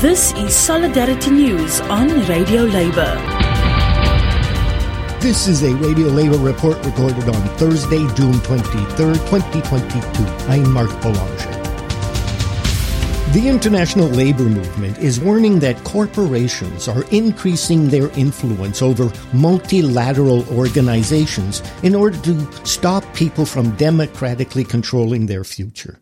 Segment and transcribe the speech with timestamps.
[0.00, 3.16] This is Solidarity News on Radio Labour.
[5.20, 10.52] This is a Radio Labour report recorded on Thursday, June 23rd, 2022.
[10.52, 11.55] I'm Mark Boulanger.
[13.36, 21.62] The international labor movement is warning that corporations are increasing their influence over multilateral organizations
[21.82, 25.98] in order to stop people from democratically controlling their future.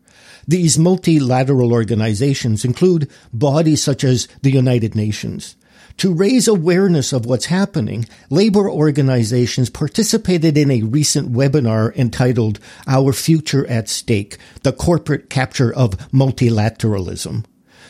[0.47, 5.57] These multilateral organizations include bodies such as the United Nations.
[5.99, 13.13] To raise awareness of what's happening, labor organizations participated in a recent webinar entitled Our
[13.13, 17.45] Future at Stake, the Corporate Capture of Multilateralism.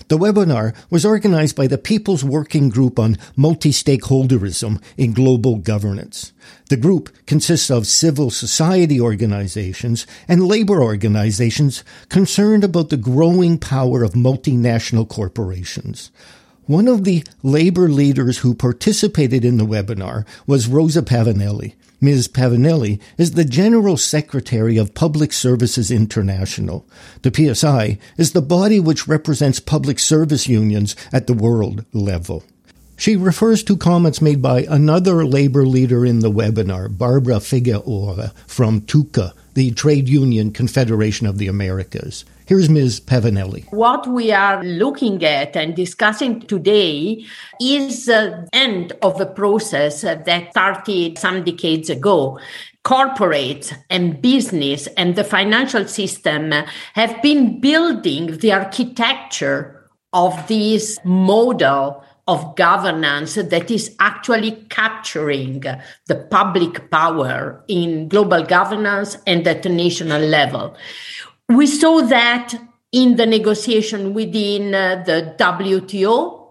[0.08, 6.32] The webinar was organized by the People's Working Group on Multi-Stakeholderism in Global Governance.
[6.70, 14.04] The group consists of civil society organizations and labor organizations concerned about the growing power
[14.04, 16.12] of multinational corporations.
[16.68, 21.76] One of the labor leaders who participated in the webinar was Rosa Pavanelli.
[22.02, 22.28] Ms.
[22.28, 26.84] Pavanelli is the General Secretary of Public Services International.
[27.22, 32.44] The PSI is the body which represents public service unions at the world level.
[32.98, 38.82] She refers to comments made by another labor leader in the webinar, Barbara Figueroa from
[38.82, 42.26] TUCA, the Trade Union Confederation of the Americas.
[42.46, 43.00] Here's Ms.
[43.00, 43.72] Pavanelli.
[43.72, 47.26] What we are looking at and discussing today
[47.60, 52.40] is the end of a process that started some decades ago
[52.84, 56.52] corporates and business and the financial system
[56.94, 65.64] have been building the architecture of this model of governance that is actually capturing
[66.08, 70.76] the public power in global governance and at the national level.
[71.50, 72.56] We saw that
[72.92, 76.45] in the negotiation within uh, the WTO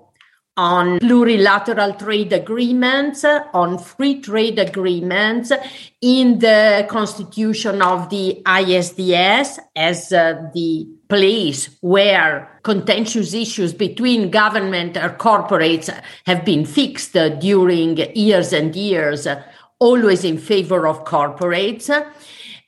[0.56, 5.52] on plurilateral trade agreements, on free trade agreements,
[6.00, 14.96] in the constitution of the ISDS as uh, the place where contentious issues between government
[14.96, 15.90] or corporates
[16.26, 19.26] have been fixed during years and years,
[19.80, 21.90] always in favor of corporates.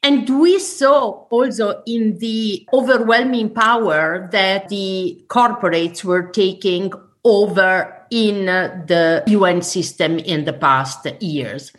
[0.02, 6.92] And we saw also in the overwhelming power that the corporates were taking
[7.26, 11.72] over in the UN system in the past years.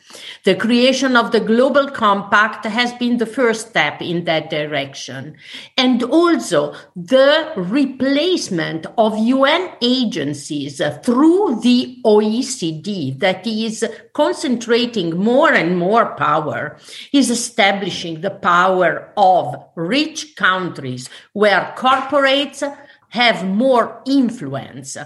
[0.43, 5.37] The creation of the Global Compact has been the first step in that direction.
[5.77, 15.77] And also the replacement of UN agencies through the OECD that is concentrating more and
[15.77, 16.77] more power
[17.13, 22.63] is establishing the power of rich countries where corporates
[23.09, 24.97] have more influence.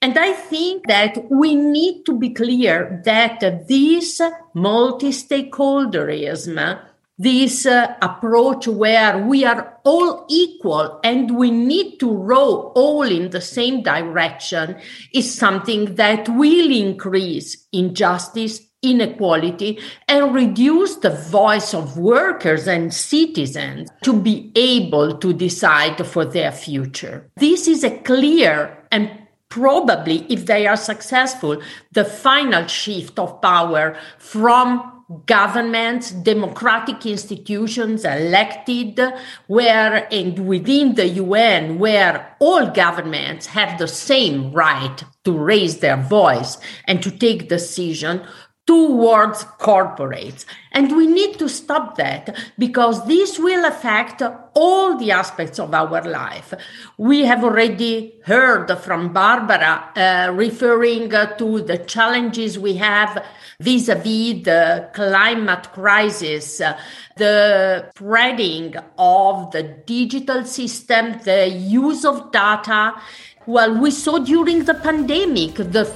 [0.00, 4.20] And I think that we need to be clear that this
[4.54, 6.80] multi stakeholderism,
[7.18, 13.30] this uh, approach where we are all equal and we need to row all in
[13.30, 14.76] the same direction
[15.12, 23.90] is something that will increase injustice, inequality, and reduce the voice of workers and citizens
[24.02, 27.28] to be able to decide for their future.
[27.36, 29.10] This is a clear and
[29.48, 31.60] probably, if they are successful,
[31.92, 39.00] the final shift of power from governments, democratic institutions elected,
[39.46, 45.96] where and within the UN, where all governments have the same right to raise their
[45.96, 48.22] voice and to take decision
[48.68, 50.44] towards corporates.
[50.72, 54.22] And we need to stop that because this will affect
[54.54, 56.52] all the aspects of our life.
[56.98, 63.24] We have already heard from Barbara uh, referring to the challenges we have
[63.58, 66.78] vis-a-vis the climate crisis, uh,
[67.16, 73.00] the spreading of the digital system, the use of data.
[73.46, 75.86] Well, we saw during the pandemic the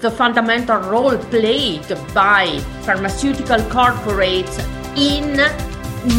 [0.00, 4.58] the fundamental role played by pharmaceutical corporates
[4.96, 5.36] in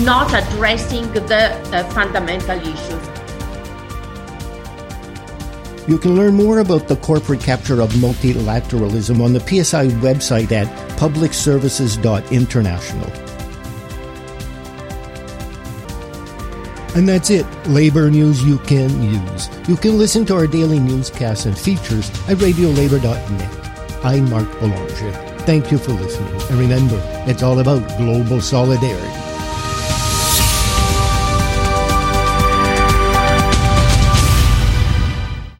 [0.03, 3.07] not addressing the uh, fundamental issues.
[5.87, 10.67] You can learn more about the corporate capture of multilateralism on the PSI website at
[10.99, 13.11] publicservices.international.
[16.95, 17.45] And that's it.
[17.67, 19.49] Labor news you can use.
[19.67, 23.69] You can listen to our daily newscasts and features at radiolabor.net.
[24.03, 25.11] I'm Mark Boulanger.
[25.39, 26.33] Thank you for listening.
[26.49, 29.28] And remember, it's all about global solidarity.